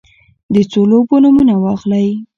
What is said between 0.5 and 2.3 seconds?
د څو لوبو نومونه واخلی؟